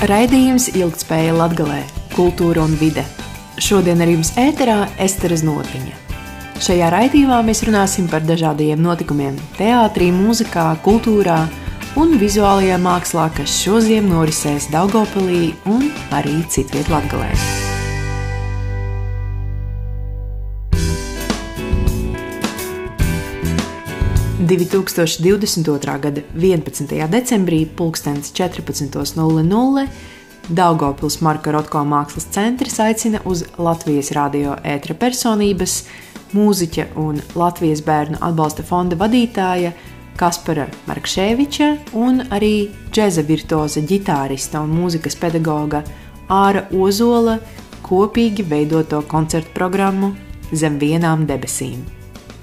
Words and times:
Raidījums 0.00 0.70
ilgspēja 0.72 1.34
latgalē, 1.36 1.82
kultūra 2.14 2.62
un 2.64 2.72
vide. 2.80 3.02
Šodien 3.60 4.00
ar 4.00 4.08
jums 4.08 4.30
ēterā 4.40 4.86
Estere 4.96 5.36
Znotiņa. 5.36 5.92
Šajā 6.64 6.88
raidījumā 6.94 7.42
mēs 7.44 7.60
runāsim 7.68 8.08
par 8.08 8.24
dažādiem 8.24 8.80
notikumiem 8.80 9.36
teātrī, 9.58 10.08
mūzikā, 10.16 10.70
kultūrā 10.86 11.42
un 12.00 12.16
vizuālajā 12.16 12.80
mākslā, 12.80 13.28
kas 13.36 13.60
šodien 13.60 14.08
norisēs 14.08 14.70
Daugopilī 14.72 15.50
un 15.68 15.90
arī 16.16 16.38
citviet 16.48 16.88
latgalē. 16.88 17.68
2022. 24.50 26.00
gada 26.00 26.22
11. 26.34 27.08
decembrī, 27.08 27.68
14.00. 27.76 29.88
Daugopils 30.48 31.20
Marka 31.22 31.52
Rotko 31.52 31.84
mākslas 31.86 32.26
centrs 32.34 32.80
aicina 32.82 33.20
uz 33.24 33.44
Latvijas 33.58 34.10
radio 34.16 34.56
ētra 34.66 34.96
personības, 34.98 35.84
mūziķa 36.34 36.86
un 36.98 37.20
Latvijas 37.38 37.84
bērnu 37.86 38.18
atbalsta 38.20 38.62
fonda 38.66 38.98
vadītāja 38.98 39.70
Kaspara 40.18 40.66
Markšēviča 40.88 41.70
un 41.94 42.24
arī 42.34 42.70
džēza 42.90 43.22
virtuoza 43.28 43.80
ģitārista 43.86 44.64
un 44.64 44.74
mūzikas 44.74 45.14
pedagoga 45.20 45.84
Āra 46.26 46.66
Ozola 46.74 47.38
kopīgi 47.86 48.42
veidoto 48.50 49.04
koncertu 49.06 49.54
programmu 49.54 50.10
Zem 50.50 50.82
vienām 50.82 51.26
debesīm. 51.30 51.99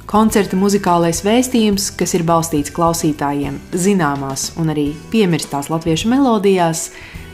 Koncerta 0.08 0.56
muzikālais 0.56 1.20
vēstījums, 1.20 1.90
kas 2.00 2.14
ir 2.16 2.22
balstīts 2.24 2.72
klausītājiem 2.72 3.58
zināmās 3.76 4.54
un 4.56 4.72
arī 4.72 4.94
piemirstās 5.12 5.68
latviešu 5.68 6.08
melodijās, 6.14 6.86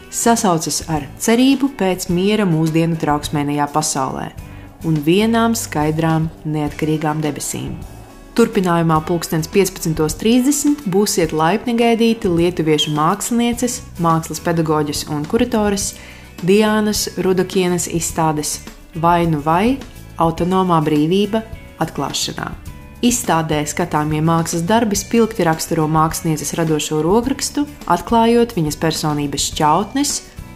sasaucas 0.10 0.80
ar 0.90 1.06
cerību 1.22 1.70
pēc 1.78 2.08
miera 2.10 2.48
mūsdienu 2.50 2.98
trauksmēnajā 2.98 3.70
pasaulē 3.76 4.32
un 4.90 4.98
vienām 5.06 5.54
skaidrām, 5.54 6.32
neatkarīgām 6.50 7.22
debesīm. 7.22 7.78
Turpinājumā 8.34 8.98
pulkstens 9.06 9.54
15.30 9.54 10.90
būsiet 10.90 11.30
laipni 11.30 11.78
gaidīti 11.78 12.26
lietuviešu 12.26 12.98
mākslinieces, 12.98 13.84
mākslas 14.02 14.42
pedagoģes 14.42 15.06
un 15.14 15.30
kuratoras 15.30 15.92
Diānas 16.42 17.06
Rudokienas 17.22 17.86
izstādes 17.86 18.64
Vai 18.98 19.28
nu 19.30 19.46
autonomā 20.18 20.82
brīvība 20.82 21.46
atklāšanā. 21.82 22.73
Izstādē 23.04 23.58
skatāmie 23.68 24.22
mākslas 24.24 24.62
darbi 24.64 24.96
spilgti 24.96 25.44
raksturo 25.44 25.90
mākslinieces 25.92 26.54
radošo 26.56 27.02
rokrakstu, 27.04 27.66
atklājot 27.92 28.54
viņas 28.56 28.78
personības 28.80 29.50
šķautnes 29.50 30.14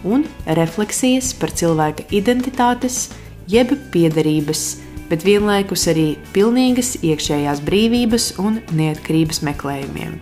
un 0.08 0.24
refleksijas 0.56 1.34
par 1.36 1.52
cilvēka 1.52 2.06
identitātes, 2.16 3.10
jeb 3.52 3.74
piederības, 3.92 4.62
bet 5.10 5.26
vienlaikus 5.28 5.84
arī 5.92 6.06
pilnīgas 6.32 6.94
iekšējās 7.04 7.60
brīvības 7.68 8.30
un 8.40 8.62
neatkarības 8.80 9.44
meklējumiem. 9.50 10.16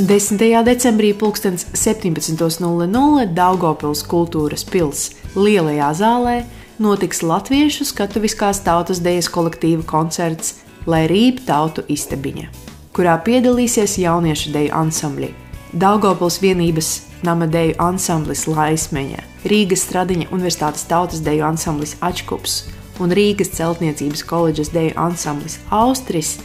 10. 0.00 0.40
decembrī 0.64 1.12
17.00 1.12 3.28
Daugopils 3.36 4.00
kultūras 4.08 4.64
pils 4.64 5.10
Lielajā 5.36 5.92
zālē 6.00 6.40
notiks 6.82 7.22
Latviešu 7.22 7.86
skatuviskās 7.86 8.60
tautas 8.66 9.00
dejas 9.02 9.30
kolektīva 9.30 9.84
koncerts 9.86 10.56
Lai 10.90 11.04
rīp 11.06 11.44
tautu 11.46 11.84
istabiņa, 11.86 12.48
kurā 12.96 13.14
piedalīsies 13.22 14.00
jauniešu 14.02 14.50
deju 14.54 14.72
ansambļi 14.80 15.30
Daugopils 15.78 16.40
vienības 16.42 16.90
nama 17.22 17.46
deju 17.46 17.76
ansamblis 17.80 18.48
Laismeņa, 18.50 19.22
Rīgas 19.46 19.86
Stradiņa 19.86 20.32
Universitātes 20.34 20.84
tautas 20.90 21.22
deju 21.22 21.46
ansamblis 21.46 21.94
Ačkups 22.02 22.58
un 23.00 23.14
Rīgas 23.14 23.54
celtniecības 23.54 24.26
koledžas 24.26 24.74
deju 24.74 24.96
ansamblis 25.00 25.60
Austris 25.70 26.36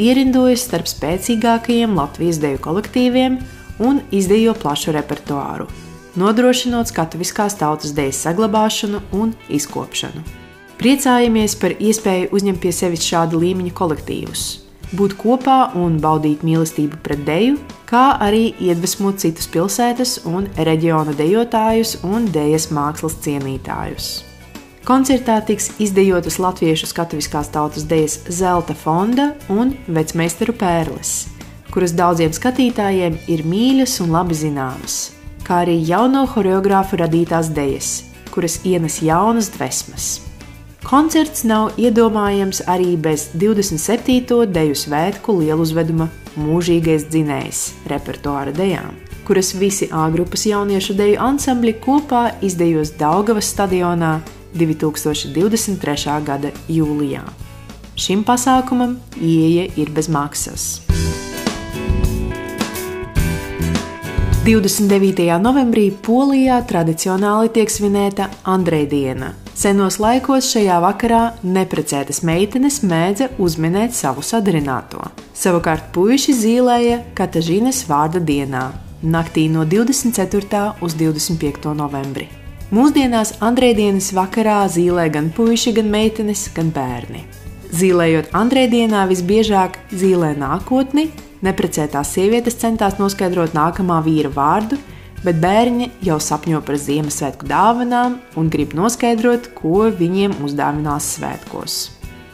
ierindojas 0.00 0.64
starp 0.64 0.88
spēcīgākajiem 0.90 1.94
Latvijas 1.94 2.40
deju 2.42 2.64
kolektīviem 2.64 3.40
un 3.84 4.00
izdejo 4.10 4.56
plašu 4.56 4.96
repertuāru 4.96 5.68
nodrošinot 6.20 6.90
skatuviskās 6.90 7.58
tautas 7.58 7.94
dēļas 7.96 8.22
saglabāšanu 8.26 9.02
un 9.16 9.34
izkopšanu. 9.52 10.22
Priecājamies 10.78 11.54
par 11.60 11.76
iespēju 11.78 12.32
uzņemt 12.34 12.60
pie 12.62 12.72
sevis 12.74 13.06
šādu 13.06 13.38
līmeņa 13.40 13.72
kolektīvus, 13.78 14.42
būt 14.98 15.14
kopā 15.20 15.58
un 15.78 16.00
baudīt 16.02 16.42
mīlestību 16.46 16.98
pret 17.04 17.22
deju, 17.26 17.56
kā 17.88 18.18
arī 18.22 18.48
iedvesmot 18.58 19.22
citus 19.22 19.48
pilsētas 19.54 20.18
un 20.26 20.48
reģiona 20.58 21.14
dejotājus 21.18 22.00
un 22.04 22.28
dēļas 22.34 22.70
mākslas 22.74 23.18
cienītājus. 23.24 24.12
Koncertā 24.84 25.38
tiks 25.46 25.70
izdejotas 25.80 26.36
latviešu 26.42 26.90
skatuviskās 26.90 27.48
tautas 27.54 27.86
dēļas 27.88 28.18
Zelta 28.28 28.76
fonda 28.76 29.30
un 29.48 29.72
vecmeistaru 29.88 30.52
pērles, 30.60 31.16
kuras 31.72 31.96
daudziem 31.96 32.34
skatītājiem 32.36 33.22
ir 33.32 33.46
mīļas 33.48 34.02
un 34.04 34.12
labi 34.18 34.36
zināmas 34.36 35.13
kā 35.44 35.62
arī 35.64 35.78
jauno 35.84 36.24
choreogrāfu 36.30 36.98
radītās 37.00 37.50
dejas, 37.54 38.04
kuras 38.32 38.60
ienes 38.64 39.00
jaunas 39.04 39.50
dvēsmas. 39.54 40.12
Koncerts 40.84 41.46
nav 41.48 41.78
iedomājams 41.80 42.60
arī 42.68 42.92
bez 43.00 43.30
27. 43.40 44.44
deju 44.52 44.76
svētku 44.76 45.38
lieluzveduma 45.38 46.10
mūžīgais 46.36 47.06
dzinējs 47.08 47.62
repertuāra 47.88 48.52
dejām, 48.52 48.92
kuras 49.24 49.54
visi 49.56 49.88
A 49.92 50.10
grupas 50.12 50.44
jauniešu 50.44 50.96
deju 50.98 51.20
ansambļi 51.24 51.78
kopā 51.80 52.24
izdejos 52.44 52.92
Daugavas 53.00 53.48
stadionā 53.54 54.18
2023. 54.54 56.20
gada 56.26 56.52
jūlijā. 56.68 57.24
Šim 57.96 58.24
pasākumam 58.26 58.98
ieeja 59.16 59.70
ir 59.80 59.92
bez 59.94 60.10
maksas. 60.12 60.84
29. 64.44 65.24
novembrī 65.40 65.86
Polijā 66.04 66.58
tradicionāli 66.68 67.48
tiek 67.54 67.70
svinēta 67.72 68.26
Andreja 68.44 68.90
diena. 68.90 69.30
Senos 69.56 69.96
laikos 69.96 70.50
šajā 70.52 70.74
vakarā 70.84 71.20
neprecētas 71.40 72.20
meitenes 72.28 72.82
mēdza 72.84 73.30
uzminēt 73.40 73.96
savu 73.96 74.20
sadarināto. 74.20 75.00
Savukārt 75.32 75.88
puiši 75.96 76.36
zīmēja 76.36 77.00
Katažīnas 77.16 77.86
vārda 77.88 78.20
dienā, 78.20 78.66
naktī 79.00 79.46
no 79.48 79.64
24. 79.64 80.76
uz 80.84 81.00
25. 81.00 81.72
novembri. 81.72 82.28
Mūsdienās 82.68 83.38
Andreja 83.40 83.80
dienas 83.80 84.12
vakarā 84.12 84.66
zīmē 84.68 85.08
gan 85.08 85.32
puiši, 85.32 85.72
gan 85.80 85.88
meitenes, 85.88 86.50
gan 86.52 86.68
bērni. 86.68 87.24
Zīmējot 87.72 88.36
Andreja 88.36 88.76
dienā 88.76 89.08
visbiežāk 89.08 89.86
zīmē 89.88 90.34
nākotni, 90.36 91.08
Neprecētās 91.44 92.14
sievietes 92.14 92.56
centās 92.56 92.96
noskaidrot 92.96 93.52
nākamā 93.56 93.98
vīra 94.06 94.30
vārdu, 94.32 94.78
bet 95.24 95.40
bērni 95.42 95.90
jau 96.04 96.16
sapņo 96.20 96.62
par 96.64 96.78
Ziemassvētku 96.80 97.48
dāvanām 97.50 98.16
un 98.40 98.48
grib 98.52 98.72
noskaidrot, 98.76 99.50
ko 99.58 99.90
viņiem 99.98 100.38
uzdāvinās 100.44 101.10
svētkos. 101.18 101.76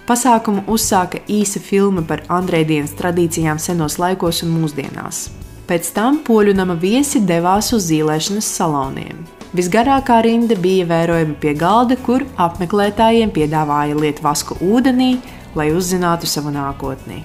Pasākumu 0.06 0.62
uzsāka 0.70 1.20
īsa 1.30 1.62
filma 1.62 2.02
par 2.06 2.22
Andrēdienas 2.30 2.94
tradīcijām 2.98 3.58
senos 3.62 3.98
laikos 4.02 4.44
un 4.46 4.54
mūsdienās. 4.58 5.28
Pēc 5.70 5.90
tam 5.94 6.22
poļu 6.26 6.54
nama 6.58 6.74
viesi 6.78 7.22
devās 7.22 7.70
uz 7.74 7.86
zīlēšanas 7.90 8.46
saloniem. 8.58 9.26
Visgarākā 9.54 10.20
rinda 10.26 10.54
bija 10.58 10.86
vērojama 10.90 11.34
pie 11.42 11.56
galda, 11.58 11.98
kur 12.06 12.26
apmeklētājiem 12.38 13.34
piedāvāja 13.34 13.98
liet 13.98 14.22
vasku 14.22 14.58
ūdenī, 14.62 15.16
lai 15.58 15.70
uzzinātu 15.74 16.30
savu 16.30 16.54
nākotni. 16.54 17.22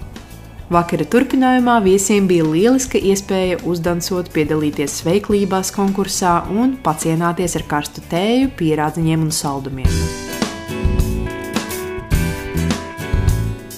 Vakara 0.65 1.05
turpinājumā 1.05 1.75
viesiem 1.85 2.25
bija 2.25 2.45
lieliska 2.49 2.97
iespēja 2.97 3.59
uzdansot, 3.69 4.31
piedalīties 4.33 4.95
sveiklībās 5.03 5.69
konkursā 5.75 6.39
un 6.49 6.73
pacienāties 6.81 7.53
ar 7.59 7.65
karstu 7.69 8.01
tēju, 8.09 8.49
pierādziņiem 8.57 9.27
un 9.27 9.29
saldumiem. 9.29 9.91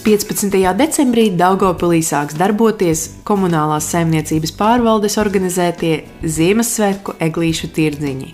15. 0.08 0.56
decembrī 0.80 1.28
Daugopilī 1.36 2.00
sāks 2.08 2.40
darboties 2.40 3.04
komunālās 3.28 3.92
saimniecības 3.92 4.56
pārvaldes 4.56 5.20
organizētie 5.20 6.06
Ziemassvētku 6.24 7.20
eglīšu 7.20 7.74
tirdziņi. 7.76 8.32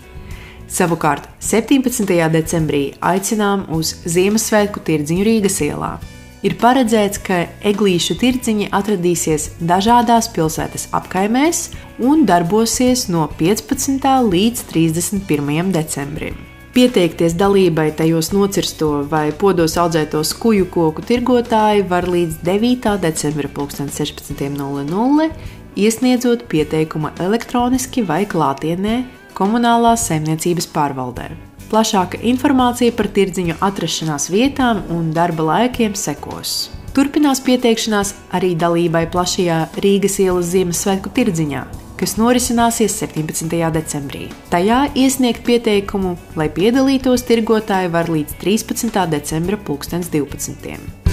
Savukārt 0.70 1.26
17. 1.42 2.06
decembrī 2.30 2.86
aicinām 3.02 3.66
uz 3.74 3.96
Ziemassvētku 4.06 4.86
tirdziņu 4.86 5.26
Rīgas 5.26 5.64
ielā 5.66 5.96
ir 6.44 6.56
paredzēts, 6.60 7.20
ka 7.24 7.44
eglīšu 7.64 8.18
tirdziņi 8.20 8.70
atradīsies 8.76 9.50
dažādās 9.64 10.28
pilsētas 10.34 10.88
apkaimēs 10.94 11.70
un 12.04 12.26
darbosies 12.28 13.08
no 13.12 13.28
15. 13.38 14.04
līdz 14.28 14.66
31. 14.72 15.72
decembrim. 15.74 16.36
Pieteikties 16.74 17.36
dalībai 17.38 17.92
tajos 17.94 18.32
nocirsto 18.34 19.04
vai 19.10 19.28
podos 19.30 19.76
audzēto 19.78 20.24
skuju 20.26 20.66
koku 20.74 21.04
tirgotāji 21.06 21.84
var 21.86 22.08
līdz 22.10 22.40
9. 22.42 22.96
decembra 23.04 23.48
16.00 23.48 25.28
iesniedzot 25.76 26.44
pieteikumu 26.50 27.14
elektroniski 27.22 28.02
vai 28.02 28.24
klātienē 28.26 29.04
komunālās 29.38 30.08
saimniecības 30.10 30.66
pārvaldē. 30.74 31.53
Plašāka 31.74 32.20
informācija 32.30 32.94
par 32.94 33.08
tirdziņu 33.10 33.56
atrašanās 33.66 34.28
vietām 34.30 34.84
un 34.94 35.08
darba 35.16 35.42
laikiem 35.48 35.96
sekos. 35.98 36.68
Turpinās 36.94 37.40
pieteikšanās 37.42 38.12
arī 38.38 38.52
dalībai 38.54 39.08
plašajā 39.10 39.56
Rīgas 39.82 40.20
ielas 40.22 40.52
Ziemassvētku 40.52 41.10
tirdziņā, 41.18 41.66
kas 41.98 42.14
norisināsies 42.20 42.94
17. 43.02 43.58
decembrī. 43.74 44.28
Tajā 44.54 44.84
iesniegt 44.94 45.42
pieteikumu, 45.48 46.14
lai 46.38 46.46
piedalītos 46.46 47.26
tirgotāji 47.26 47.90
var 47.90 48.06
līdz 48.06 48.38
13. 48.44 49.08
decembra 49.10 49.58
2012. 49.66 51.03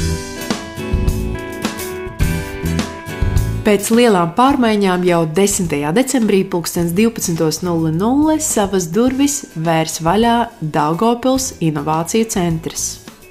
Pēc 3.61 3.91
lielām 3.93 4.31
pārmaiņām 4.33 5.03
jau 5.05 5.19
10. 5.37 5.73
decembrī 5.93 6.39
2012.00 6.49 8.39
savas 8.41 8.87
durvis 8.89 9.35
vērs 9.53 9.99
vaļā 10.01 10.37
Daugopils 10.73 11.51
Innovāciju 11.61 12.25
centrs. 12.33 12.87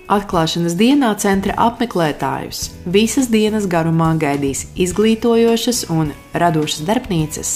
Atklāšanas 0.06 0.78
dienā 0.78 1.10
centra 1.18 1.58
apmeklētājus 1.66 2.62
visas 2.86 3.26
dienas 3.26 3.66
garumā 3.66 4.12
gaidīs 4.22 4.68
izglītojošas 4.78 5.88
un 5.90 6.14
radošas 6.30 6.86
darbnīcas. 6.86 7.54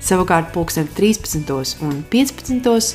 Savukārt 0.00 0.56
13. 0.56 1.44
un 1.84 2.00
15. 2.16 2.94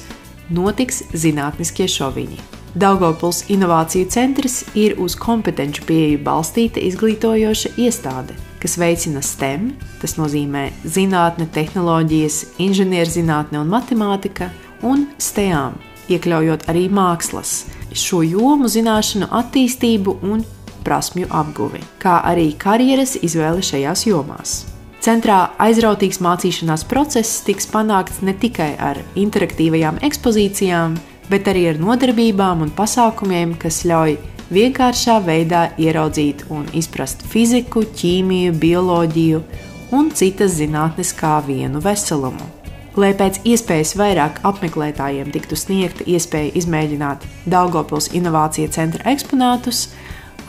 notiks 0.49 1.03
zinātniskie 1.13 1.85
šoviņi. 1.85 2.41
Daugopils 2.73 3.51
Innovāciju 3.53 4.09
centrs 4.09 4.63
ir 4.73 4.97
uz 4.97 5.13
kompetenci 5.13 5.85
pieeju 5.85 6.23
balstīta 6.25 6.81
izglītojoša 6.81 7.77
iestāde 7.77 8.47
kas 8.61 8.77
veicina 8.77 9.23
STEM, 9.25 9.71
tas 10.01 10.17
nozīmē 10.19 10.67
zinātne, 10.85 11.47
tehnoloģijas, 11.53 12.41
inženierzinātne 12.61 13.61
un 13.61 13.71
matemātika, 13.71 14.51
un 14.85 15.07
STEAM, 15.21 15.77
iekļaujot 16.11 16.67
arī 16.71 16.87
mākslas, 16.93 17.63
šo 17.93 18.21
jomu 18.25 18.69
zināšanu 18.71 19.31
attīstību 19.41 20.19
un 20.29 20.43
prasmju 20.85 21.29
apguvi, 21.29 21.81
kā 22.01 22.21
arī 22.27 22.51
karjeras 22.57 23.17
izvēli 23.21 23.65
šajās 23.65 24.05
jomās. 24.09 24.59
Centrā 25.01 25.47
aizrautīgs 25.61 26.19
mācīšanās 26.21 26.83
process 26.89 27.41
tiks 27.45 27.65
panākts 27.71 28.21
ne 28.21 28.35
tikai 28.37 28.75
ar 28.77 28.99
interaktīvajām 29.17 29.97
ekspozīcijām, 30.05 30.97
bet 31.31 31.47
arī 31.49 31.71
ar 31.71 31.79
nodarbībām 31.81 32.61
un 32.61 32.73
pasākumiem, 32.77 33.55
kas 33.57 33.81
ļauj 33.89 34.19
vienkāršā 34.51 35.17
veidā 35.25 35.69
ieraudzīt 35.79 36.45
un 36.51 36.67
izprast 36.77 37.23
fiziku, 37.31 37.85
ķīmiju, 37.97 38.55
bioloģiju 38.59 39.43
un 39.95 40.11
citas 40.15 40.57
zinātnes 40.59 41.13
kā 41.15 41.37
vienu 41.45 41.81
veselumu. 41.83 42.47
Lai 42.99 43.13
pēc 43.15 43.39
iespējas 43.47 43.93
vairāk 43.95 44.41
apmeklētājiem 44.47 45.29
tiktu 45.31 45.55
sniegta 45.55 46.03
iespēja 46.11 46.51
izmēģināt 46.59 47.23
Daugopils 47.47 48.09
Innovācija 48.11 48.67
centra 48.75 49.05
eksponātus, 49.13 49.85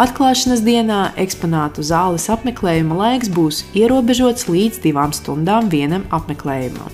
atklāšanas 0.03 0.65
dienā 0.67 1.13
eksponātu 1.23 1.85
zāles 1.87 2.27
apmeklējuma 2.35 2.99
laiks 2.99 3.31
būs 3.31 3.63
ierobežots 3.79 4.49
līdz 4.51 4.83
divām 4.83 5.15
stundām 5.15 5.71
vienam 5.71 6.09
apmeklējumam. 6.11 6.91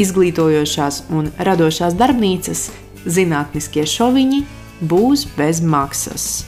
Izglītojošās 0.00 1.06
un 1.12 1.32
radošās 1.40 1.96
darbnīcas, 1.96 2.68
zinātniskie 3.08 3.86
šoviņi, 3.88 4.44
būs 4.82 5.26
bez 5.36 5.62
maksas. 5.62 6.44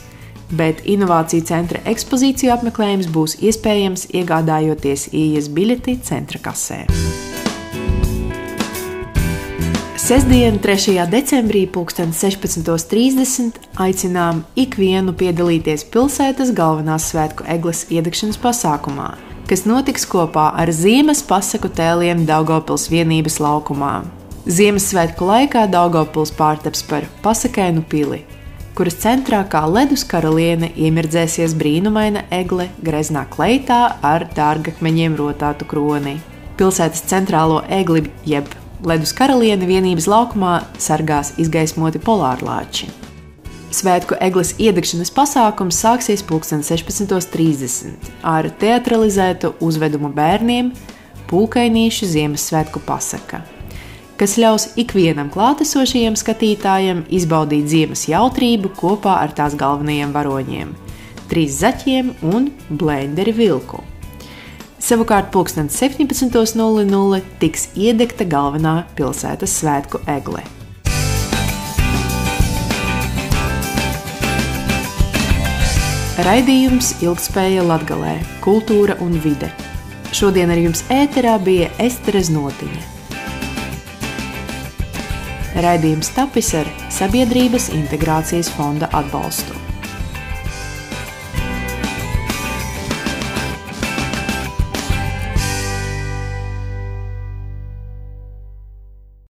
Bet 0.53 0.83
Innovāciju 0.85 1.45
centra 1.47 1.81
ekspozīciju 1.89 2.53
apmeklējums 2.53 3.09
būs 3.09 3.39
iespējams 3.41 4.09
iegādājoties 4.13 5.09
ielas 5.13 5.49
biļeti 5.49 5.97
centra 6.05 6.41
kasē. 6.43 6.83
Sestdien, 10.05 10.59
3. 10.61 11.07
decembrī, 11.09 11.63
16.30. 11.65 13.55
aicinām 13.81 14.43
ikvienu 14.53 15.15
piedalīties 15.17 15.81
pilsētas 15.89 16.51
galvenās 16.53 17.07
svētku 17.09 17.47
eglis 17.49 17.87
iedegšanas 17.89 18.37
pasākumā, 18.43 19.07
kas 19.49 19.65
notiks 19.65 20.05
kopā 20.05 20.51
ar 20.61 20.69
Ziemas 20.69 21.23
pasaku 21.25 21.73
tēliem 21.73 22.21
Daugopils 22.29 22.85
vienības 22.93 23.39
laukumā. 23.41 23.95
Ziemassvētku 24.45 25.25
laikā 25.25 25.63
Daugopils 25.73 26.29
pārtaps 26.37 26.83
par 26.85 27.07
pasakainu 27.23 27.81
pili, 27.89 28.19
kuras 28.77 28.93
centrā 29.01 29.39
kā 29.49 29.63
ledus 29.65 30.03
karaliene 30.05 30.67
iemirdzēsies 30.77 31.55
brīnumaina 31.57 32.27
egle 32.29 32.67
greznā 32.85 33.23
kleitā 33.31 33.79
ar 34.05 34.27
dārgakmeņiem 34.37 35.15
rotātu 35.17 35.65
kroni. 35.65 36.19
Pilsētas 36.59 37.01
centrālo 37.09 37.63
egli 37.73 38.03
jeb 38.29 38.51
ledus 38.85 39.15
karaliene 39.17 39.65
vienības 39.65 40.05
laukumā 40.13 40.59
sargās 40.77 41.33
izgaismoti 41.41 42.03
polārlāči. 42.05 42.91
Svētku 43.73 44.13
eglis 44.21 44.53
iedegšanas 44.61 45.09
pasākums 45.09 45.81
sāksies 45.81 46.21
16.30 46.21 48.13
ar 48.21 48.53
teatralizētu 48.61 49.55
uzvedumu 49.57 50.13
bērniem, 50.13 50.69
pūkainīšu 51.33 52.13
Ziemassvētku 52.13 52.85
pasaka 52.85 53.41
kas 54.25 54.39
ļaus 54.41 54.63
ikvienam 54.81 55.27
klātesošajam 55.29 56.15
skatītājam 56.17 57.03
izbaudīt 57.13 57.67
ziemas 57.69 58.07
jautrību 58.09 58.71
kopā 58.73 59.19
ar 59.21 59.33
tās 59.37 59.53
galvenajiem 59.59 60.15
varoņiem- 60.15 60.71
trīs 61.29 61.59
zaķiem 61.59 62.09
un 62.33 62.47
blenderi 62.71 63.33
vilku. 63.37 63.83
Savukārt, 64.81 65.29
17.00 65.29 67.21
tiks 67.37 67.67
iedegta 67.75 68.25
galvenā 68.25 68.85
pilsētas 68.97 69.53
svētku 69.59 70.01
egle. 70.07 70.41
Raidījums 76.17 76.95
Ilgspēja 77.05 77.61
Latgalē, 77.61 78.17
Kultūra 78.41 78.97
un 79.01 79.21
vide. 79.21 79.51
Šodien 80.11 80.49
ar 80.49 80.57
jums 80.57 80.83
ēterā 80.89 81.37
bija 81.43 81.69
Estere 81.77 82.21
Znotiņa. 82.23 82.94
Raidījums 85.55 86.11
tapis 86.15 86.51
ar 86.59 86.67
Sabiedrības 86.91 87.69
integrācijas 87.77 88.51
fonda 88.57 88.91
atbalstu. 88.91 89.64